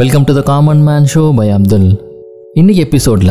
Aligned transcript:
Welcome 0.00 0.24
to 0.28 0.32
the 0.38 0.40
common 0.40 0.80
man 0.86 1.06
show 1.12 1.22
by 1.36 1.44
Abdul 1.50 1.86
இன்னைக்கு 2.54 2.80
எபிசோடில் 2.84 3.30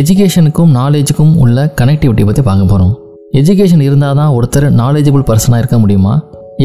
எஜுகேஷனுக்கும் 0.00 0.70
நாலேஜுக்கும் 0.76 1.32
உள்ள 1.42 1.64
கனெக்டிவிட்டி 1.80 2.24
பற்றி 2.28 2.42
பார்க்க 2.48 2.68
போகிறோம் 2.72 2.92
எஜுகேஷன் 3.40 3.82
இருந்தால் 3.86 4.18
தான் 4.20 4.32
ஒருத்தர் 4.36 4.66
நாலேஜபிள் 4.80 5.24
பர்சனாக 5.30 5.60
இருக்க 5.62 5.78
முடியுமா? 5.78 6.14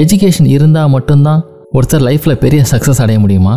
எஜுகேஷன் 0.01 0.49
இருந்தால் 0.55 0.93
மட்டும்தான் 0.95 1.41
ஒருத்தர் 1.73 2.05
லைஃப்பில் 2.07 2.39
பெரிய 2.43 2.61
சக்ஸஸ் 2.71 3.01
அடைய 3.05 3.19
முடியுமா? 3.19 3.55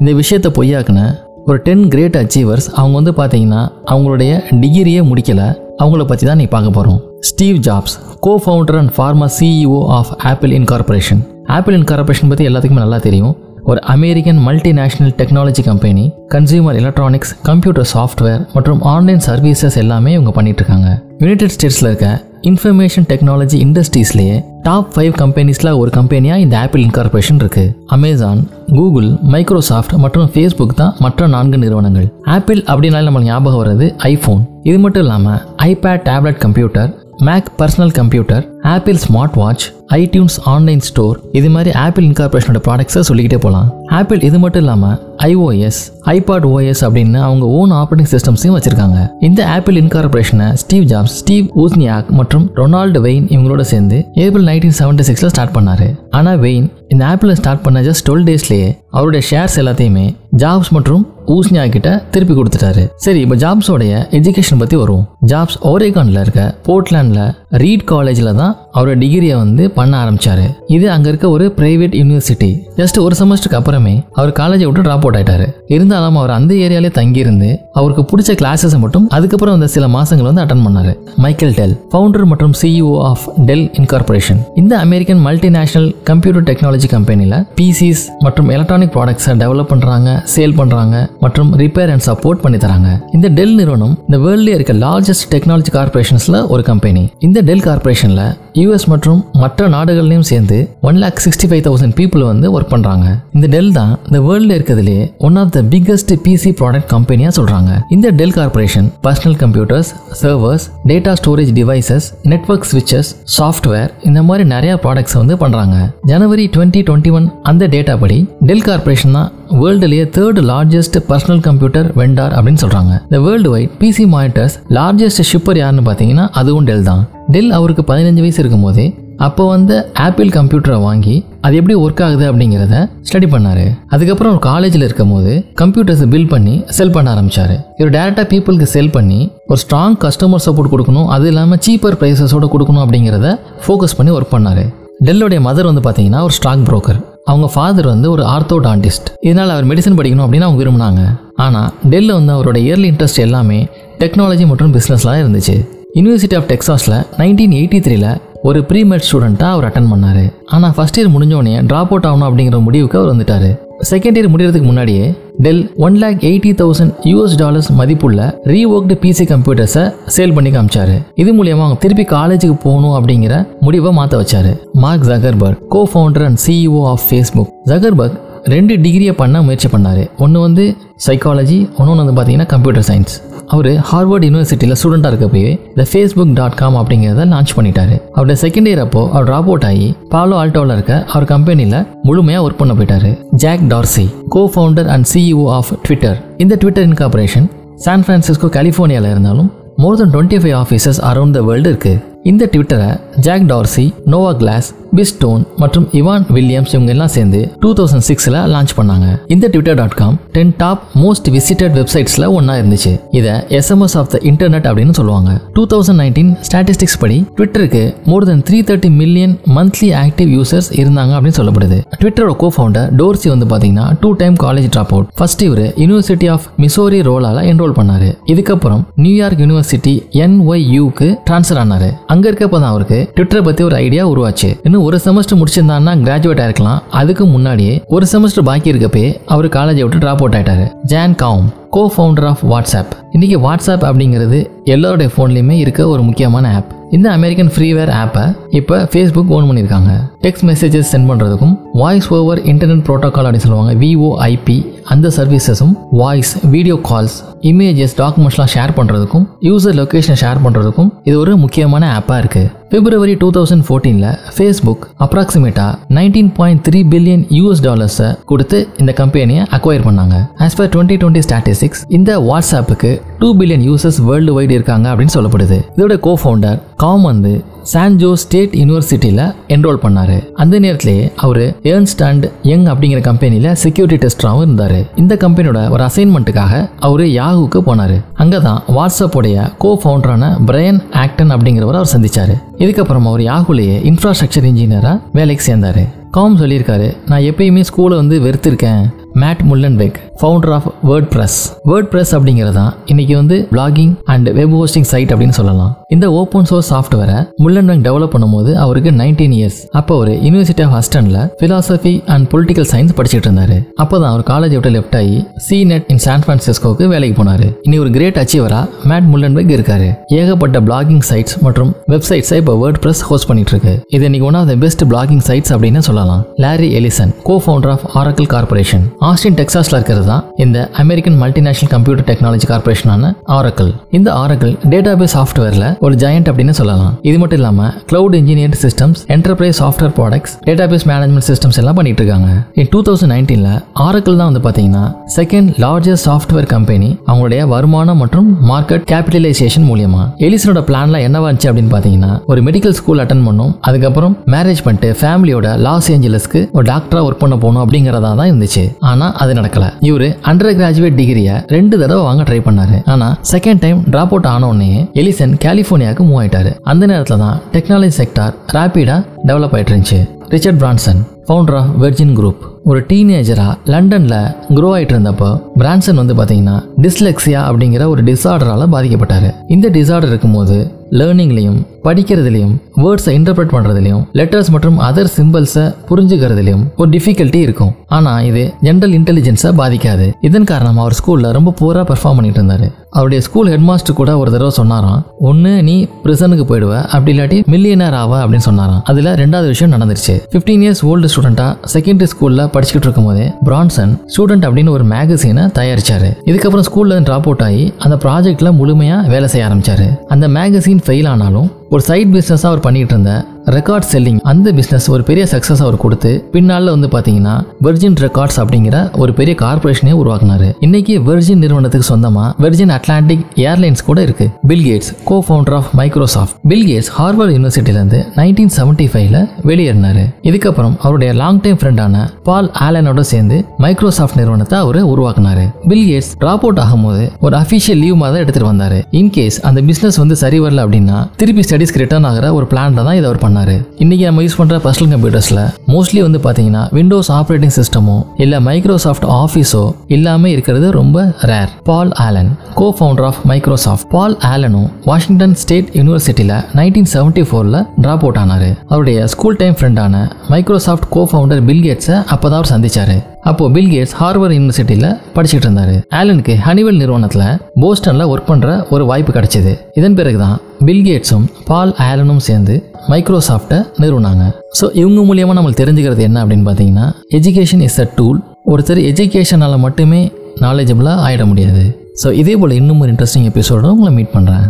இந்த 0.00 0.12
விஷயத்தை 0.20 0.52
பொய்யாக்குன 0.58 1.00
ஒரு 1.46 1.60
டென் 1.66 1.84
கிரேட் 1.88 2.18
அச்சீவர்ஸ் 2.22 2.70
அவங்க 2.80 2.94
வந்து 3.00 3.14
பார்த்தீங்கன்னா 3.20 3.62
அவங்களுடைய 3.92 4.32
டிகிரியே 4.62 5.02
முடிக்கலை. 5.10 5.48
அவங்கள 5.82 6.04
பற்றி 6.04 6.26
தான் 6.26 6.42
நீ 6.42 6.46
பார்க்க 6.56 6.76
போகிறோம் 6.78 7.00
Steve 7.30 7.58
Jobs 7.68 7.96
co 8.26 8.34
founder 8.44 8.78
and 8.82 8.92
former 8.96 9.32
CEO 9.38 9.80
of 9.98 10.12
Apple 10.32 10.52
incorporation 10.60 11.22
Apple 11.56 11.76
incorporation 11.80 12.30
பற்றி 12.32 12.46
எல்லாத்துக்குமே 12.50 12.84
நல்லா 12.86 12.98
தெரியும். 13.08 13.34
ஒரு 13.64 13.80
American 13.82 14.38
multinational 14.48 15.12
technology 15.18 15.62
company 15.62 16.12
consumer 16.28 16.74
electronics 16.74 17.40
computer 17.42 17.86
software 17.94 18.52
மற்றும் 18.52 18.80
ஆன்லைன் 18.82 19.18
சர்வீசஸ் 19.18 19.76
எல்லாமே 19.76 20.12
இவங்க 20.12 20.30
பண்ணிட்டு 20.30 20.60
இருக்காங்க 20.62 21.02
யுனைடெட் 21.18 21.50
ஸ்டேட்ஸில் 21.50 21.88
இருக்க 21.88 22.24
இன்ஃபர்மேஷன் 22.40 23.06
டெக்னாலஜி 23.08 23.58
இண்டஸ்ட்ரீஸ்லேயே 23.58 24.44
டாப் 24.62 24.88
ஃபைவ் 24.94 25.12
கம்பெனிஸில் 25.12 25.76
ஒரு 25.76 25.90
கம்பெனியாக 25.90 26.40
இந்த 26.40 26.58
ஆப்பிள் 26.58 26.82
இன்கார்பரேஷன் 26.82 27.38
இருக்குது 27.38 27.74
அமேசான் 27.86 28.48
கூகுள் 28.66 29.18
மைக்ரோசாஃப்ட் 29.22 29.92
மற்றும் 29.92 30.30
ஃபேஸ்புக் 30.34 30.74
தான் 30.74 30.94
மற்ற 30.98 31.26
நான்கு 31.26 31.58
நிறுவனங்கள். 31.58 32.12
ஆப்பிள் 32.22 32.62
அப்படின்னாலே 32.62 33.06
நம்மளுக்கு 33.06 33.22
ஞாபகம் 33.22 33.64
வர்றது 33.64 33.88
ஐஃபோன் 33.96 34.42
இது 34.62 34.78
மட்டும் 34.78 35.02
இல்லாமல் 35.02 35.40
iPad 35.56 36.04
tablet 36.04 36.38
computer 36.38 36.90
Mac 37.20 37.44
personal 37.58 37.90
computer 37.90 38.50
Apple 38.62 38.96
smart 38.96 39.34
watch 39.34 39.64
iTunes 39.88 40.40
online 40.44 40.80
store 40.80 41.20
இது 41.32 41.50
மாதிரி 41.50 41.70
ஆப்பிள் 41.72 42.04
இன்கார்பரேஷனோட 42.04 42.60
ப்ராடக்ட்ஸை 42.66 43.00
சொல்லிக்கிட்டே 43.00 43.42
போகலாம் 43.42 43.72
ஆப்பிள் 43.86 44.20
இது 44.20 44.38
மட்டும் 44.38 44.62
இல்லாமல் 44.62 45.16
ஐஓஎஸ் 45.16 45.80
ஐபாட் 46.04 46.46
ஓஎஸ் 46.46 46.82
அப்படின்னு 46.86 47.20
அவங்க 47.20 47.46
ஓன் 47.46 47.70
ஆப்ரேட்டிங் 47.70 48.10
சிஸ்டம்ஸையும் 48.12 48.56
வச்சிருக்காங்க. 48.56 49.10
இந்த 49.20 49.46
ஆப்பிள் 49.46 49.74
இன்கார்பரேஷனை 49.74 50.52
ஸ்டீவ் 50.52 50.84
ஜாப்ஸ் 50.84 51.16
ஸ்டீவ் 51.20 51.46
ஊஸ்னியாக் 51.56 52.08
மற்றும் 52.08 52.50
ரொனால்டு 52.54 53.00
வெயின் 53.00 53.26
இவங்களோட 53.26 53.60
சேர்ந்து 53.60 54.06
ஏப்ரல் 54.14 54.44
நைன்டீன் 54.44 54.78
செவன்டி 54.78 55.00
சிக்ஸில் 55.00 55.26
ஸ்டார்ட் 55.26 55.58
பண்ணார். 55.58 55.96
ஆனால் 56.10 56.40
வெயின் 56.40 56.72
இந்த 56.88 57.06
ஆப்பிளை 57.06 57.34
ஸ்டார்ட் 57.34 57.62
பண்ண 57.62 57.80
ஜஸ்ட் 57.80 58.10
டுவெல் 58.10 58.26
டேஸ்லேயே 58.30 58.78
அவருடைய 58.90 59.26
ஷேர்ஸ் 59.30 59.60
எல்லாத்தையுமே 59.60 60.16
ஜாப்ஸ் 60.36 60.68
மற்றும் 60.70 61.11
ஊஸ்னியா 61.34 61.64
கிட்ட 61.74 61.90
திருப்பி 62.14 62.34
கொடுத்துட்டாரு. 62.38 62.84
சரி 63.04 63.20
இப்போ 63.24 63.36
ஜாப்ஸோடைய 63.44 63.92
எஜுகேஷன் 64.18 64.60
பற்றி 64.62 64.76
வருவோம். 64.82 65.04
ஜாப்ஸ் 65.32 65.58
ஓரேகானில் 65.70 66.20
இருக்க 66.24 66.42
போர்ட்லாண்டில் 66.68 67.24
ரீட் 67.62 67.84
காலேஜில் 67.92 68.30
தான் 68.40 68.54
அவரோட 68.76 68.94
டிகிரியை 69.02 69.36
வந்து 69.44 69.64
பண்ண 69.78 69.92
ஆரம்பிச்சாரு. 70.02 70.46
இது 70.76 70.86
அங்கே 70.94 71.08
இருக்க 71.12 71.26
ஒரு 71.36 71.46
பிரைவேட் 71.58 71.96
யூனிவர்சிட்டி 72.00 72.50
ஜஸ்ட் 72.80 72.98
ஒரு 73.04 73.14
செமஸ்டருக்கு 73.20 73.58
அப்புறமே 73.60 73.94
அவர் 74.18 74.32
காலேஜை 74.40 74.66
விட்டு 74.68 74.84
ட்ராப் 74.86 75.04
அவுட் 75.06 75.18
ஆயிட்டாரு. 75.18 75.46
இருந்தாலும் 75.74 76.18
அவர் 76.20 76.34
அந்த 76.38 76.52
ஏரியாலே 76.66 76.90
தங்கியிருந்து 76.98 77.50
அவருக்கு 77.80 78.04
பிடிச்ச 78.10 78.36
கிளாஸஸை 78.42 78.80
மட்டும் 78.84 79.06
அதுக்கப்புறம் 79.16 79.56
அந்த 79.58 79.68
சில 79.74 79.86
மாசங்கள் 79.96 80.28
வந்து 80.30 80.42
அட்டன் 80.44 80.64
பண்ணாரு. 80.66 80.94
மைக்கேல் 81.24 81.54
டெல் 81.58 81.74
ஃபவுண்டர் 81.92 82.26
மற்றும் 82.32 82.54
சிஇஓ 82.62 82.92
ஆஃப் 83.10 83.24
டெல் 83.50 83.66
இன்கார்பரேஷன் 83.80 84.40
இந்த 84.62 84.72
அமெரிக்கன் 84.86 85.20
மல்டிநேஷனல் 85.28 85.88
கம்ப்யூட்டர் 86.10 86.46
டெக்னாலஜி 86.50 86.90
கம்பெனியில் 86.96 87.36
பிசிஸ் 87.60 88.04
மற்றும் 88.26 88.50
எலக்ட்ரானிக் 88.56 88.94
ப்ராடக்ட்ஸை 88.96 89.34
டெவலப் 89.42 89.70
பண்ணுறாங்க 89.72 90.08
சேல் 90.34 90.56
பண்ணுறாங்க 90.60 90.96
மற்றும் 91.24 91.50
ரிப்பேர் 91.62 91.90
அண்ட் 91.94 92.04
சப்போர்ட் 92.06 92.42
பண்ணி 92.44 92.58
தராங்க. 92.64 92.88
இந்த 93.16 93.28
டெல் 93.38 93.54
நிறுவனம் 93.54 93.94
இந்த 94.08 94.18
வேர்ல்ட்லேயே 94.24 94.56
இருக்க 94.58 94.74
லார்ஜஸ்ட் 94.84 95.26
டெக்னாலஜி 95.34 95.72
கார்பரேஷன்ஸ்ல 95.78 96.38
ஒரு 96.54 96.62
கம்பெனி 96.70 97.02
இந்த 97.26 97.38
டெல் 97.48 97.64
கார்பரேஷன்ல 97.68 98.22
யூஎஸ் 98.54 98.86
மற்றும் 98.88 99.20
மற்ற 99.42 99.68
நாடுகள்லையும் 99.74 100.26
சேர்ந்து 100.28 100.56
one 100.88 100.98
lakh 101.02 101.22
sixty 101.24 101.46
five 101.50 101.62
thousand 101.66 101.94
people 101.98 102.22
வந்து 102.24 102.46
ஒர்க் 102.54 102.72
பண்ணுறாங்க 102.72 103.06
இந்த 103.36 103.46
டெல் 103.54 103.70
தான் 103.72 103.92
இந்த 104.06 104.18
வேர்ல்டில் 104.26 104.54
இருக்கிறதுலே 104.56 104.96
one 105.26 105.36
of 105.42 105.52
the 105.52 105.62
biggest 105.72 106.12
PC 106.24 106.50
product 106.58 106.90
கம்பெனியாக 106.92 107.32
சொல்கிறாங்க 107.38 107.70
இந்த 107.90 108.10
Dell 108.18 108.34
corporation 108.38 108.88
personal 109.06 109.38
computers 109.42 109.90
servers 110.22 110.66
data 110.90 111.14
storage 111.20 111.52
devices 111.58 112.08
network 112.32 112.68
ஸ்விட்சஸ் 112.70 113.10
software 113.36 113.88
இந்த 114.02 114.22
மாதிரி 114.22 114.46
நிறையா 114.52 114.76
ப்ராடக்ட்ஸ் 114.84 115.18
வந்து 115.20 115.36
பண்ணுறாங்க 115.42 115.76
ஜனவரி 116.06 116.46
டுவெண்ட்டி 116.56 116.82
டுவெண்ட்டி 116.88 117.12
ஒன் 117.12 117.28
அந்த 117.44 117.70
டேட்டா 117.74 117.96
படி 118.02 118.18
டெல் 118.50 118.66
கார்பரேஷன் 118.68 119.16
தான் 119.18 119.30
வேர்ல்டுலேயே 119.60 120.04
third 120.16 120.38
largest 120.48 120.98
personal 121.08 121.42
computer 121.46 121.88
vendor 121.98 122.34
அப்படின்னு 122.36 122.62
சொல்கிறாங்க 122.62 122.92
இந்த 123.06 123.18
world 123.24 123.50
wide 123.50 123.72
PC 123.80 124.04
monitors 124.12 124.54
largest 124.76 125.22
shipper 125.30 125.58
யாருன்னு 125.58 125.84
பார்த்தீங்கன்னா 125.88 126.26
அதுவும் 126.32 126.64
டெல் 126.64 126.86
தான். 126.88 127.02
டெல் 127.34 127.50
அவருக்கு 127.56 127.82
பதினஞ்சு 127.88 128.22
வயசு 128.22 128.38
இருக்கும்போதே 128.42 128.84
அப்போ 129.26 129.42
வந்து 129.52 129.74
ஆப்பிள் 130.04 130.30
கம்ப்யூட்டரை 130.36 130.78
வாங்கி 130.84 131.14
அது 131.46 131.54
எப்படி 131.60 131.74
ஒர்க் 131.82 132.02
ஆகுது 132.06 132.24
அப்படிங்கிறத 132.30 132.76
ஸ்டடி 133.08 133.26
பண்ணாரு. 133.34 133.64
அதுக்கப்புறம் 133.94 134.32
ஒரு 134.34 134.40
காலேஜில் 134.48 134.84
இருக்கும் 134.86 135.12
போது 135.14 135.32
கம்ப்யூட்டர்ஸை 135.60 136.06
பில்ட் 136.12 136.32
பண்ணி 136.32 136.54
செல் 136.76 136.94
பண்ண 136.96 137.08
ஆரம்பிச்சாரு. 137.14 137.56
இவர் 137.80 137.92
டேரெக்டாக 137.96 138.26
பீப்புளுக்கு 138.32 138.68
செல் 138.74 138.92
பண்ணி 138.96 139.20
ஒரு 139.50 139.60
ஸ்ட்ராங் 139.64 139.96
கஸ்டமர் 140.04 140.44
சப்போர்ட் 140.46 140.72
கொடுக்கணும் 140.74 141.08
அது 141.16 141.28
இல்லாமல் 141.32 141.60
சீப்பர் 141.66 141.98
ப்ரைஸஸோட 142.00 142.48
கொடுக்கணும் 142.54 142.84
அப்படிங்கிறத 142.84 143.30
ஃபோக்கஸ் 143.66 143.96
பண்ணி 143.98 144.12
ஒர்க் 144.18 144.34
பண்ணாரு. 144.36 144.64
டெல்லுடைய 145.08 145.40
மதர் 145.48 145.68
வந்து 145.70 145.84
பார்த்தீங்கன்னா 145.86 146.22
ஒரு 146.28 146.36
ஸ்டாக் 146.38 146.64
புரோக்கர் 146.70 147.00
அவங்க 147.30 147.48
ஃபாதர் 147.54 147.88
வந்து 147.94 148.08
ஒரு 148.14 148.22
ஆர்த்தோடான்டிஸ்ட் 148.34 149.10
இதனால் 149.26 149.52
அவர் 149.56 149.68
மெடிசன் 149.72 149.98
படிக்கணும் 150.00 150.24
அப்படின்னு 150.26 150.48
அவங்க 150.48 150.60
விரும்பினாங்க. 150.62 151.02
ஆனால் 151.44 151.68
டெல்லில் 151.92 152.18
வந்து 152.18 152.34
அவரோட 152.36 152.58
இயர்லி 152.66 152.88
இன்ட்ரெஸ்ட் 152.92 153.22
எல்லாமே 153.26 153.60
டெக்னாலஜி 154.02 154.46
மற்றும் 154.50 154.74
பிஸ்னஸ்லாம் 154.78 155.20
இருந்துச்சு. 155.22 155.56
யூனிவர்சிட்டி 155.96 156.36
ஆஃப் 156.38 156.46
டெக்ஸாஸில் 156.50 156.94
நைன்டீன் 157.20 157.54
எயிட்டி 157.56 157.78
த்ரீல 157.86 158.06
ஒரு 158.48 158.60
ப்ரீமெட் 158.68 159.04
ஸ்டூடெண்ட்டாக 159.06 159.54
அவர் 159.54 159.66
அட்டன் 159.66 159.88
பண்ணார். 159.90 160.22
ஆனால் 160.54 160.72
ஃபஸ்ட் 160.76 160.98
இயர் 160.98 161.10
முடிஞ்சோடனே 161.14 161.52
ட்ராப் 161.70 161.90
அவுட் 161.92 162.06
ஆகணும் 162.10 162.26
அப்படிங்கிற 162.28 162.58
முடிவுக்கு 162.66 162.98
அவர் 163.00 163.10
வந்துட்டார். 163.12 163.50
செகண்ட் 163.90 164.16
இயர் 164.18 164.30
முடிகிறதுக்கு 164.32 164.68
முன்னாடியே 164.70 165.04
Dell 165.46 165.60
one 165.86 165.96
lakh 166.02 166.22
eighty 166.30 166.52
thousand 166.60 166.94
US 167.10 167.36
dollars 167.42 167.70
மதிப்புள்ள 167.80 168.20
ரீஒர்க்டு 168.52 168.96
பிசி 169.02 169.24
கம்ப்யூட்டர்ஸை 169.32 169.84
சேல் 170.16 170.34
பண்ணி 170.36 170.52
காமிச்சாரு. 170.56 170.96
இது 171.22 171.30
மூலியமா 171.38 171.64
அவங்க 171.66 171.78
திருப்பி 171.84 172.06
காலேஜுக்கு 172.14 172.56
போகணும் 172.66 172.96
அப்படிங்கிற 172.98 173.36
முடிவை 173.66 173.92
மாற்ற 173.98 174.22
வச்சாரு. 174.22 174.52
Mark 174.84 175.08
Zuckerberg 175.10 175.60
co 175.74 175.82
founder 175.92 176.26
and 176.28 176.40
CEO 176.46 176.82
of 176.92 177.04
Facebook 177.10 177.52
Zuckerberg 177.72 178.16
ரெண்டு 178.54 178.76
டிகிரியை 178.86 179.12
பண்ண 179.20 179.42
முயற்சி 179.48 179.68
பண்ணார். 179.74 180.02
ஒன்று 180.24 180.40
வந்து 180.46 180.64
சைக்காலஜி 181.08 181.60
ஒன்று 181.80 182.00
வந்து 182.02 182.16
பார்த்தீங்கன்னா 182.16 182.48
கம்ப்யூட்டர் 182.54 182.88
சயின்ஸ் 182.90 183.14
அவர் 183.46 183.70
ஹார்வர்ட் 183.90 184.26
யூனிவர்சிட்டியில் 184.28 184.76
ஸ்டூடெண்ட்டாக 184.80 185.12
இருக்கப்பயே 185.12 185.50
இந்த 185.68 185.86
ஃபேஸ்புக் 185.92 186.34
டாட் 186.34 186.56
காம் 186.60 186.76
அப்படிங்கிறத 186.80 187.26
லான்ச் 187.32 187.54
பண்ணிட்டாரு. 187.56 187.96
அவருடைய 188.12 188.36
செகண்ட் 188.44 188.68
இயர் 188.70 188.82
அப்போ 188.84 189.08
அவர் 189.12 189.28
ட்ராப் 189.28 189.48
அவுட் 189.50 189.66
ஆகி 189.70 189.96
பாலோ 190.08 190.36
ஆல்டோவில் 190.42 190.72
இருக்க 190.72 191.04
அவர் 191.12 191.24
கம்பெனியில் 191.24 191.86
முழுமையாக 192.02 192.48
ஒர்க் 192.48 192.60
பண்ண 192.62 192.74
போயிட்டாரு. 192.74 193.10
Jack 193.44 193.64
Dorsey 193.72 194.06
co 194.28 194.50
founder 194.54 194.86
and 194.86 195.06
CEO 195.14 195.50
of 195.58 195.72
Twitter 195.82 196.18
இந்த 196.36 196.54
ட்விட்டர் 196.54 196.88
இன்கார்பரேஷன் 196.90 197.48
சான் 197.74 198.04
பிரான்சிஸ்கோ 198.08 198.48
கலிஃபோர்னியாவில் 198.58 199.10
இருந்தாலும் 199.10 199.50
more 199.76 199.96
than 199.96 200.10
twenty 200.14 200.40
five 200.42 200.56
offices 200.62 201.00
around 201.10 201.30
the 201.30 201.42
world 201.42 201.70
இருக்குது 201.72 202.00
இந்த 202.22 202.48
ட்விட்டரை 202.52 202.88
Jack 203.24 203.44
Dorsey 203.50 203.84
Noah 204.12 204.30
Glass 204.40 204.68
Biz Stone 204.98 205.42
மற்றும் 205.60 205.84
இவான் 205.98 206.24
வில்லியம்ஸ் 206.36 206.72
இவங்க 206.74 206.90
எல்லாம் 206.94 207.10
சேர்ந்து 207.14 207.40
டூ 207.62 207.68
தௌசண்ட் 207.78 208.04
சிக்ஸில் 208.08 208.36
லான்ச் 208.52 208.72
பண்ணாங்க. 208.78 209.06
இந்த 209.34 209.44
Twitter 209.52 209.76
dot 209.80 209.94
com 210.00 210.16
ten 210.36 210.52
top 210.62 210.82
most 211.02 211.28
visited 211.34 211.74
வெப்சைட்ஸில் 211.78 212.26
ஒன்றா 212.36 212.54
இருந்துச்சு. 212.60 212.92
இதை 213.18 213.34
எஸ்எம்எஸ் 213.58 213.96
ஆஃப் 214.00 214.10
த 214.14 214.18
இன்டர்நெட் 214.30 214.66
அப்படின்னு 214.70 214.94
சொல்லுவாங்க. 214.98 215.30
டூ 215.56 215.62
தௌசண்ட் 215.72 216.00
நைன்டீன் 216.02 216.32
ஸ்டாட்டிஸ்டிக்ஸ் 216.48 216.98
படி 217.02 217.18
ட்விட்டருக்கு 217.38 217.82
more 218.10 218.26
than 218.30 218.42
three 218.48 218.60
thirty 218.70 218.90
million 219.02 219.34
monthly 219.56 219.88
active 220.02 220.32
users 220.36 220.70
இருந்தாங்க 220.82 221.14
அப்படின்னு 221.18 221.38
சொல்லப்படுது. 221.40 221.78
ட்விட்டரோட 222.00 222.34
கோ 222.42 222.50
ஃபவுண்டர் 222.56 222.90
டோர்சி 223.02 223.30
வந்து 223.34 223.48
பார்த்தீங்கன்னா 223.52 223.86
two 224.04 224.12
time 224.22 224.38
college 224.44 224.68
drop 224.76 224.94
out 224.96 225.10
first 225.20 225.44
இவர் 225.48 225.64
யூனிவர்சிட்டி 225.84 226.30
ஆஃப் 226.34 226.46
மிசோரி 226.64 227.00
ரோலால 227.10 227.46
என்ரோல் 227.52 227.76
பண்ணாரு. 227.80 228.10
இதுக்கப்புறம் 228.34 228.84
நியூயார்க் 229.06 229.42
யூனிவர்சிட்டி 229.44 229.96
என்ஒய்யூக்கு 230.24 231.10
ட்ரான்ஸ்ஃபர் 231.30 231.62
ஆனாரு. 231.64 231.90
அங்க 232.14 232.24
இருக்கப்போ 232.30 232.58
தான் 232.62 232.72
அவருக்கு 232.74 233.00
ட்விட்டரை 233.16 233.40
பத்தி 233.46 233.62
ஒரு 233.66 233.74
ஐடியா 233.84 234.02
உருவாச்சு. 234.10 234.48
இன்னும் 234.66 234.84
ஒரு 234.88 234.98
செமஸ்டர் 235.04 235.38
முடிச்சிருந்தான்னா 235.40 235.92
கிராஜுவேட் 236.04 236.40
ஆயிருக்கலாம் 236.42 236.82
அதுக்கு 237.00 237.24
முன்னாடியே 237.32 237.74
ஒரு 237.94 238.04
செமஸ்டர் 238.12 238.46
பாக்கி 238.48 238.72
இருக்கப்பே 238.72 239.02
அவர் 239.34 239.48
காலேஜை 239.56 239.82
விட்டு 239.84 239.98
ட்ராப் 240.04 240.22
அவுட் 240.22 240.36
ஆயிட்டாரு. 240.38 240.66
Jan 240.92 241.16
Koum 241.22 241.48
co 241.74 241.82
founder 241.94 242.26
of 242.30 242.44
WhatsApp 242.52 242.92
இன்னைக்கு 243.16 243.36
வாட்ஸ்அப் 243.46 243.84
அப்படிங்கிறது 243.88 244.38
எல்லாருடைய 244.74 245.10
ஃபோன்லையுமே 245.14 245.56
இருக்க 245.64 245.88
ஒரு 245.94 246.02
முக்கியமான 246.08 246.52
ஆப் 246.58 246.70
இந்த 246.96 247.08
அமெரிக்கன் 247.18 247.50
ஃப்ரீவேர் 247.54 247.92
ஆப்பை 248.00 248.24
இப்போ 248.58 248.78
ஃபேஸ்புக் 248.92 249.30
ஓன் 249.34 249.46
பண்ணியிருக்காங்க. 249.48 249.92
டெக்ஸ்ட் 250.24 250.44
மெசேஜஸ் 250.50 250.90
சென்ட் 250.92 251.08
பண்ணுறதுக்கும் 251.10 251.54
வாய்ஸ் 251.82 252.08
ஓவர் 252.18 252.40
இன்டர்நெட் 252.52 252.84
ப்ரோட்டோகால் 252.88 253.28
அப்படின்னு 253.28 253.46
சொல்லுவாங்க 253.46 253.74
விஓஐபி 253.82 254.58
அந்த 254.94 255.12
சர்வீசஸும் 255.18 255.74
வாய்ஸ் 256.02 256.32
வீடியோ 256.54 256.78
கால்ஸ் 256.90 257.18
இமேஜஸ் 257.50 257.96
டாக்குமெண்ட்ஸ்லாம் 258.02 258.52
ஷேர் 258.56 258.74
பண்ணுறதுக்கும் 258.80 259.24
யூசர் 259.48 259.78
லொக்கேஷனை 259.82 260.18
ஷேர் 260.24 260.42
பண்ணுறதுக்கும் 260.46 260.90
இது 261.10 261.16
ஒரு 261.22 261.34
முக்கியமான 261.44 261.92
ஆப்பாக 261.98 262.20
இருக்குது 262.24 262.50
பிப்ரவரி 262.72 263.14
டூ 263.22 263.26
தௌசண்ட் 263.36 263.64
ஃபோர்டீனில் 263.66 264.14
ஃபேஸ்புக் 264.34 264.84
அப்ராக்சிமேட்டாக 265.04 265.72
nineteen 265.96 266.30
point 266.38 266.62
three 266.66 266.80
billion 266.92 267.24
US 267.38 267.62
டாலர்ஸை 267.66 268.08
கொடுத்து 268.30 268.58
இந்த 268.80 268.92
கம்பெனியை 269.00 269.42
அக்வயர் 269.56 269.84
பண்ணாங்க. 269.88 270.16
As 270.44 270.56
per 270.60 270.70
twenty 270.74 270.96
twenty 271.02 271.22
statistics 271.26 271.82
இந்த 271.98 272.12
வாட்ஸ்அப்புக்கு 272.28 272.92
two 273.22 273.28
billion 273.40 273.64
users 273.68 273.98
world 274.08 274.34
wide 274.38 274.54
இருக்காங்க 274.58 274.86
அப்படின்னு 274.92 275.16
சொல்லப்படுது. 275.16 275.58
இதோட 275.76 275.96
கோ 276.06 276.14
ஃபவுண்டர் 276.22 276.58
காம் 276.84 277.04
வந்து 277.10 277.32
சான்ஜோ 277.70 278.10
ஸ்டேட் 278.22 278.54
யூனிவர்சிட்டியில் 278.60 279.22
என்ரோல் 279.54 279.80
பண்ணாரு. 279.84 280.16
அந்த 280.42 280.58
நேரத்திலேயே 280.64 281.04
அவர் 281.26 281.42
ஏர்ன்ஸ்ட் 281.72 282.02
அண்ட் 282.08 282.26
யங் 282.50 282.66
அப்படிங்கிற 282.72 283.00
கம்பெனியில் 283.08 283.48
செக்யூரிட்டி 283.62 283.98
டெஸ்டராகவும் 284.04 284.46
இருந்தார். 284.46 284.78
இந்த 285.02 285.16
கம்பெனியோட 285.24 285.62
ஒரு 285.74 285.84
அசைன்மெண்ட்டுக்காக 285.88 286.54
அவர் 286.88 287.04
யாகுக்கு 287.20 287.62
போனார். 287.68 287.96
அங்கே 288.24 288.40
தான் 288.48 288.62
வாட்ஸ்அப்போடைய 288.78 289.48
கோ 289.64 289.72
ஃபவுண்டரான 289.82 290.30
பிரையன் 290.50 290.82
ஆக்டன் 291.04 291.34
அப்படிங்கிறவர் 291.36 291.80
அவர் 291.80 291.94
சந்திச்சார். 291.94 292.34
இதுக்கப்புறம் 292.64 293.08
அவர் 293.10 293.24
யாகுலேயே 293.32 293.76
இன்ஃப்ராஸ்ட்ரக்சர் 293.90 294.48
இன்ஜினியராக 294.52 295.00
வேலைக்கு 295.18 295.44
சேர்ந்தார். 295.50 295.82
காம் 296.16 296.40
சொல்லியிருக்காரு 296.40 296.88
நான் 297.10 297.26
எப்பயுமே 297.28 297.62
ஸ்கூலை 297.68 297.94
வந்து 298.00 298.16
வெறுத்திருக்கேன். 298.24 298.82
Matt 299.22 299.40
Mullenweg 299.50 299.96
founder 300.20 300.52
of 300.56 300.66
WordPress 301.14 301.38
WordPress 301.92 302.12
அப்படிங்கிறது 302.16 302.56
தான் 302.58 302.74
இன்னைக்கு 302.92 303.14
வந்து 303.20 303.36
blogging 303.52 303.92
and 304.12 304.28
web 304.38 304.54
hosting 304.58 304.88
site 304.92 305.12
அப்படின்னு 305.14 305.38
சொல்லலாம். 305.38 305.72
இந்த 305.94 306.06
ஓப்பன் 306.18 306.46
சோர்ஸ் 306.48 306.68
சாஃப்ட்வேரை 306.72 307.16
முல்லன்வெக் 307.44 307.82
டெவலப் 307.86 308.12
பண்ணும்போது 308.12 308.50
அவருக்கு 308.64 308.90
நைன்டீன் 309.00 309.34
இயர்ஸ் 309.38 309.58
அப்போ 309.78 309.92
ஒரு 310.02 310.12
யூனிவர்சிட்டி 310.26 310.62
ஆஃப் 310.66 310.74
ஹஸ்டன்ல 310.76 311.18
பிலாசபி 311.40 311.92
அண்ட் 312.14 312.26
பொலிட்டிக்கல் 312.32 312.68
சயின்ஸ் 312.70 312.94
படிச்சுட்டு 312.98 313.28
இருந்தாரு. 313.28 313.56
அப்போ 313.82 313.94
தான் 314.02 314.10
அவர் 314.12 314.24
காலேஜ் 314.30 314.54
விட்டு 314.56 314.70
லெஃப்ட் 314.76 314.96
ஆகி 315.00 315.16
சி 315.46 315.56
நெட் 315.72 315.88
இன் 315.94 316.00
சான் 316.04 316.24
பிரான்சிஸ்கோக்கு 316.26 316.86
வேலைக்கு 316.92 317.16
போனார். 317.18 317.44
இனி 317.66 317.76
ஒரு 317.82 317.90
கிரேட் 317.96 318.20
அச்சீவரா 318.22 318.60
மேட் 318.92 319.08
முல்லன்வெக் 319.12 319.52
இருக்காரு. 319.56 319.88
ஏகப்பட்ட 320.20 320.62
பிளாகிங் 320.68 321.02
சைட்ஸ் 321.10 321.36
மற்றும் 321.46 321.72
வெப்சைட்ஸை 321.94 322.38
இப்போ 322.42 322.54
வேர்ட் 322.62 322.80
ப்ரெஸ் 322.84 323.02
ஹோஸ்ட் 323.10 323.28
பண்ணிட்டு 323.30 323.54
இருக்கு. 323.54 323.74
இது 323.96 324.02
இன்னைக்கு 324.10 324.28
one 324.30 324.38
of 324.40 324.48
the 324.52 324.56
best 324.64 324.84
blogging 324.92 325.22
sites 325.28 325.52
அப்படின்னு 325.56 325.82
சொல்லலாம். 325.88 326.22
Larry 326.46 326.70
Ellison 326.80 327.12
co 327.28 327.36
founder 327.44 327.74
of 327.74 327.86
Oracle 328.02 328.30
corporation 328.34 328.86
Austin 329.10 329.38
டெக்சாஸ்ல 329.42 329.76
இருக்கிறது 329.80 330.08
தான் 330.12 330.24
இந்த 330.46 330.58
அமெரிக்கன் 330.84 331.20
மல்டிநேஷனல் 331.24 331.72
கம்ப்யூட்டர் 331.76 332.08
டெக்னாலஜி 332.12 332.48
கார்பரேஷனான 332.54 333.12
ஆரக்கிள் 333.38 333.72
இந்த 334.00 334.08
ஆரக்கிள் 334.24 334.56
டேட்டாபேஸ் 334.72 335.16
சாஃப்ட்வேர்ல 335.18 335.68
ஒரு 335.86 335.94
ஜெயண்ட் 336.02 336.28
அப்படின்னு 336.30 336.54
சொல்லலாம். 336.58 336.92
இது 337.08 337.16
மட்டும் 337.20 337.38
இல்லாம 337.40 337.68
cloud 337.90 338.16
engineer 338.20 338.56
systems 338.64 339.00
enterprise 339.14 339.58
software 339.62 339.94
products 339.98 340.34
database 340.48 340.86
management 340.90 341.26
systems 341.30 341.58
எல்லாம் 341.62 341.78
பண்ணிட்டு 341.78 342.02
இருக்காங்க. 342.02 342.30
இன் 342.60 342.68
டூ 342.74 342.80
தௌசண்ட் 342.88 343.12
நைன்டீன்ல 343.14 343.50
ஆரக்கிள் 343.86 344.18
தான் 344.20 344.30
வந்து 344.30 344.42
பாத்தீங்கன்னா 344.46 344.84
செகண்ட் 345.16 345.50
லார்ஜஸ்ட் 345.64 346.06
சாஃப்ட்வேர் 346.08 346.48
கம்பெனி 346.54 346.90
அவங்களுடைய 347.08 347.40
வருமானம் 347.54 348.00
மற்றும் 348.02 348.28
மார்க்கெட் 348.50 348.84
கேபிட்டலைசேஷன் 348.92 349.66
மூலியமா. 349.70 350.02
எலிசனோட 350.26 350.62
பிளான்ல 350.70 351.00
என்னவா 351.06 351.26
இருந்துச்சு 351.28 351.50
அப்படின்னு 351.50 351.74
பாத்தீங்கன்னா 351.76 352.12
ஒரு 352.32 352.42
மெடிக்கல் 352.48 352.76
ஸ்கூல் 352.80 353.02
அட்டன் 353.04 353.24
பண்ணும். 353.28 353.52
அதுக்கப்புறம் 353.70 354.14
மேரேஜ் 354.34 354.62
பண்ணிட்டு 354.66 354.90
ஃபேமிலியோட 355.00 355.56
லாஸ் 355.66 355.90
ஏஞ்சலஸ்க்கு 355.96 356.42
ஒரு 356.56 356.64
டாக்டரா 356.72 357.02
ஒர்க் 357.08 357.22
பண்ண 357.24 357.36
போகணும் 357.44 357.62
அப்படிங்கறதா 357.64 358.12
தான் 358.20 358.30
இருந்துச்சு. 358.32 358.64
ஆனா 358.90 359.08
அது 359.24 359.32
நடக்கல. 359.40 359.66
இவரு 359.88 360.08
அண்டர் 360.30 360.56
கிராஜுவேட் 360.60 360.98
டிகிரியை 361.00 361.36
ரெண்டு 361.56 361.74
தடவை 361.82 362.02
வாங்க 362.08 362.22
ட்ரை 362.30 362.40
பண்ணாரு. 362.48 362.78
ஆனா 362.94 363.08
செகண்ட் 363.32 363.62
டைம் 363.66 363.80
டிராப் 363.92 364.14
அவுட் 364.14 364.30
ஆன 364.34 364.48
உடனே 364.52 364.70
எலிசன் 365.02 365.34
கலிஃபோர்னியாவுக்கு 365.72 366.04
மூவ் 366.08 366.20
ஆயிட்டாரு. 366.22 366.50
அந்த 366.62 366.84
நேரத்துல 366.86 367.18
தான் 367.24 367.38
டெக்னாலஜி 367.52 367.94
செக்டார் 367.98 368.34
ரேபிடா 368.56 368.96
டெவலப் 369.28 369.54
ஆயிட்டு 369.56 369.72
இருந்துச்சு. 369.72 369.98
Richard 370.32 370.60
Branson 370.62 371.00
founder 371.26 371.56
of 371.60 371.70
Virgin 371.82 372.14
group 372.18 372.42
ஒரு 372.70 372.80
டீனேஜரா 372.90 373.46
லண்டனில் 373.72 374.18
க்ரோ 374.56 374.68
ஆயிட்டு 374.76 374.94
இருந்தப்போ 374.96 375.30
பிரான்சன் 375.60 376.00
வந்து 376.00 376.14
பார்த்தீங்கன்னா 376.18 376.56
டிஸ்லெக்ஸியா 376.84 377.40
அப்படிங்கிற 377.50 377.86
ஒரு 377.94 378.02
டிசார்டரால 378.08 378.66
பாதிக்கப்பட்டார். 378.74 379.28
இந்த 379.48 379.66
டிசார்டர் 379.76 380.12
இருக்கும்போது 380.12 380.56
லேர்னிங்லையும் 381.00 381.60
படிக்கிறதுலையும் 381.86 382.54
வேர்ட்ஸை 382.82 383.12
இன்டர்பிரட் 383.18 383.52
பண்ணுறதுலையும் 383.54 384.02
லெட்டர்ஸ் 384.18 384.50
மற்றும் 384.54 384.78
அதர் 384.88 385.10
சிம்பிள்ஸை 385.16 385.64
புரிஞ்சுக்கிறதுலையும் 385.88 386.64
ஒரு 386.80 386.90
டிஃபிகல்ட்டி 386.94 387.40
இருக்கும். 387.46 387.72
ஆனால் 387.96 388.24
இது 388.28 388.42
ஜென்ரல் 388.66 388.94
இன்டெலிஜென்ஸை 388.98 389.50
பாதிக்காது. 389.60 390.06
இதன் 390.28 390.48
காரணமாக 390.50 390.84
அவர் 390.84 390.96
ஸ்கூலில் 390.98 391.34
ரொம்ப 391.38 391.54
பூராக 391.60 391.84
பெர்ஃபார்ம் 391.90 392.18
பண்ணிட்டு 392.18 392.40
இருந்தார். 392.40 392.66
அவருடைய 392.96 393.20
ஸ்கூல் 393.26 393.50
ஹெட் 393.52 393.66
மாஸ்டர் 393.68 393.96
கூட 394.00 394.10
ஒரு 394.22 394.30
தடவை 394.34 394.52
சொன்னாராம் 394.58 395.00
ஒன்று 395.28 395.52
நீ 395.68 395.76
பிரிசனுக்கு 396.04 396.44
போயிடுவ 396.50 396.74
அப்படி 396.94 397.12
இல்லாட்டி 397.14 397.38
மில்லியனர் 397.52 397.96
ஆவ 398.02 398.12
அப்படின்னு 398.22 398.46
சொன்னாராம். 398.48 398.82
அதில் 398.90 399.10
ரெண்டாவது 399.22 399.48
விஷயம் 399.52 399.74
நடந்துருச்சு. 399.74 400.14
ஃபிஃப்டீன் 400.32 400.62
இயர்ஸ் 400.66 400.82
ஓல்டு 400.90 401.10
ஸ்டூடெண்ட்டாக 401.14 401.70
செகண்டரி 401.74 402.10
ஸ்கூலில் 402.14 402.44
படிச்சுக்கிட்டு 402.54 402.88
இருக்கும்போதே 402.88 403.26
பிரான்சன் 403.48 403.94
ஸ்டூடெண்ட் 404.14 404.46
அப்படின்னு 404.48 404.74
ஒரு 404.76 404.86
மேகசீனை 404.94 405.46
தயாரிச்சாரு. 405.58 406.10
இதுக்கப்புறம் 406.30 406.68
ஸ்கூலில் 406.70 407.04
ட்ராப் 407.08 407.28
அவுட் 407.30 407.44
ஆகி 407.48 407.64
அந்த 407.86 407.98
ப்ராஜெக்டில் 408.06 408.56
முழுமையாக 408.60 409.08
வேலை 409.14 409.28
செய்ய 409.34 409.48
ஆரம்பிச்சாரு. 409.48 409.88
அந்த 410.14 410.28
மேகசின் 410.38 410.81
ஃபெயில் 410.86 411.08
ஆனாலும் 411.08 411.48
ஒரு 411.70 411.82
சைட் 411.82 412.12
பிஸ்னஸாக 412.12 412.50
அவர் 412.50 412.64
பண்ணிகிட்டு 412.66 412.94
இருந்தேன் 412.94 413.22
ரெக்கார்ட் 413.46 413.86
செல்லிங் 413.92 414.18
அந்த 414.30 414.48
பிஸ்னஸ் 414.56 414.84
ஒரு 414.94 415.02
பெரிய 415.02 415.26
சக்ஸஸ் 415.30 415.62
அவர் 415.64 415.76
கொடுத்து 415.84 416.10
பின்னால 416.32 416.70
வந்து 416.74 416.88
பார்த்தீங்கன்னா 416.92 417.32
வெர்ஜின் 417.66 417.96
ரெக்கார்ட்ஸ் 418.02 418.36
அப்படிங்கிற 418.42 418.76
ஒரு 419.02 419.12
பெரிய 419.18 419.34
கார்பரேஷனே 419.40 419.92
உருவாக்குனாரு. 420.00 420.48
இன்னைக்கு 420.66 420.94
வெர்ஜின் 421.08 421.42
நிறுவனத்துக்கு 421.44 421.86
சொந்தமா 421.92 422.24
வெர்ஜின் 422.44 422.72
அட்லாண்டிக் 422.76 423.24
ஏர்லைன்ஸ் 423.36 423.84
கூட 423.88 424.02
இருக்கு. 424.02 424.26
Bill 424.50 424.64
Gates 424.68 424.90
co 425.08 425.24
founder 425.26 425.56
of 425.58 425.70
Microsoft 425.80 426.36
Bill 426.52 426.66
Gates 426.70 426.90
Harvard 426.98 427.32
யூனிவர்சிட்டியிலேருந்து 427.36 428.00
nineteen 428.20 428.52
seventy 428.58 428.86
ஃபைவ்ல 428.92 429.20
வெளியேறினாரு. 429.50 430.04
இதுக்கப்புறம் 430.30 430.76
அவருடைய 430.84 431.12
லாங் 431.22 431.40
டைம் 431.40 431.58
ஃப்ரெண்டான 431.62 432.04
பால் 432.28 432.50
ஆலனோட 432.68 433.04
சேர்ந்து 433.12 433.38
மைக்ரோசாஃப்ட் 433.66 434.20
நிறுவனத்தை 434.20 434.58
அவர் 434.58 434.80
உருவாக்குனாரு. 434.92 435.46
பில் 435.72 435.86
கேட்ஸ் 435.90 436.12
டிராப் 436.22 436.46
அவுட் 436.46 436.62
ஆகும்போது 436.66 437.04
ஒரு 437.26 437.36
அஃபிஷியல் 437.42 437.82
லீவ் 437.84 437.98
மாதிரி 438.04 438.22
எடுத்துட்டு 438.24 438.52
வந்தாரு. 438.52 438.80
இன்கேஸ் 439.02 439.40
அந்த 439.50 439.62
பிசினஸ் 439.72 440.00
வந்து 440.04 440.16
சரி 440.24 440.40
வரல 440.46 440.66
அப்படின்னா 440.66 441.00
திருப்பி 441.16 441.44
ஸ்டடிஸ்க்கு 441.48 441.84
ரிட்டர்ன் 441.84 442.08
ஆகிற 442.12 442.32
ஒரு 442.38 442.48
பிளான்ல 442.54 442.86
தான் 442.88 442.98
இதை 443.00 443.06
அவர் 443.10 443.22
பண்ணார் 443.32 443.56
இன்னைக்கு 443.82 444.04
நம்ம 444.08 444.22
யூஸ் 444.24 444.36
பண்ற 444.38 444.56
பர்சனல் 444.64 444.90
கம்ப்யூட்டர்ஸில் 444.92 445.40
மோஸ்ட்லி 445.72 446.00
வந்து 446.06 446.18
பார்த்தீங்கன்னா 446.24 446.62
விண்டோஸ் 446.76 447.10
ஆப்ரேட்டிங் 447.18 447.54
சிஸ்டமோ 447.58 447.96
இல்லை 448.24 448.38
மைக்ரோசாஃப்ட் 448.48 449.06
ஆஃபீஸோ 449.20 449.62
இல்லாமல் 449.96 450.32
இருக்கிறது 450.34 450.66
ரொம்ப 450.78 450.98
rare 451.30 451.52
Paul 451.68 451.92
Allen 452.06 452.30
co 452.60 452.66
founder 452.78 453.06
of 453.10 453.20
Microsoft 453.30 453.88
Paul 453.94 454.16
ஆலனும் 454.32 454.68
Washington 454.90 455.36
state 455.42 455.70
யூனிவர்சிட்டியில் 455.78 456.36
நைன்டீன் 456.60 456.90
செவன்டி 456.94 457.24
ஃபோரில் 457.30 457.60
ட்ராப் 457.84 458.04
அவுட் 458.06 458.20
ஆனார். 458.24 458.48
அவருடைய 458.72 459.06
ஸ்கூல் 459.14 459.40
டைம் 459.42 459.56
ஃப்ரெண்டான 459.60 460.04
மைக்ரோசாஃப்ட் 460.34 460.88
கோ 460.96 461.04
ஃபவுண்டர் 461.12 461.42
பில்கேட்ஸை 461.50 461.96
அப்போ 462.14 462.26
தான் 462.28 462.38
அவர் 462.40 462.52
சந்திச்சாரு. 462.54 462.98
அப்போ 463.30 463.44
பில்கேட்ஸ் 463.56 463.96
ஹார்வர்ட் 463.98 464.36
யூனிவர்சிட்டியில் 464.36 464.88
படிச்சுட்டு 465.16 465.46
இருந்தாரு. 465.46 465.74
ஆலனுக்கு 465.98 466.34
ஹனிவெல் 466.46 466.80
நிறுவனத்தில் 466.82 467.26
போஸ்டனில் 467.62 468.08
ஒர்க் 468.12 468.30
பண்ணுற 468.30 468.48
ஒரு 468.74 468.84
வாய்ப்பு 468.90 469.12
கிடைச்சிது. 469.16 469.52
இதன் 469.78 469.96
பிறகு 469.98 470.18
தான் 470.24 470.38
பில்கேட்ஸும் 470.68 471.26
பால் 471.50 471.72
ஆலனும் 471.88 472.22
சேர்ந்து 472.28 472.54
மைக்ரோசாஃப்டை 472.90 473.58
நிறுவனாங்க. 473.82 474.24
ஸோ 474.58 474.64
இவங்க 474.80 475.00
மூலியமாக 475.08 475.36
நம்மளுக்கு 475.38 475.62
தெரிஞ்சுக்கிறது 475.62 476.02
என்ன 476.08 476.24
அப்படின்னு 476.24 476.46
பார்த்தீங்கன்னா 476.48 476.86
எஜுகேஷன் 477.18 477.62
இஸ் 477.68 477.80
அ 477.80 477.86
டூல் 477.98 478.18
ஒருத்தர் 478.52 478.80
எஜுகேஷனால் 478.90 479.62
மட்டுமே 479.66 480.00
நாலேஜபிளாக 480.44 481.04
ஆகிட 481.06 481.24
முடியாது. 481.26 481.64
ஸோ 482.02 482.10
இதே 482.22 482.34
போல் 482.36 482.58
இன்னும் 482.60 482.80
ஒரு 482.80 482.92
இன்ட்ரெஸ்டிங் 482.92 483.28
எபிசோட 483.30 483.66
உங்களை 483.74 483.92
மீட் 483.98 484.14
பண்ணுறேன் 484.16 484.46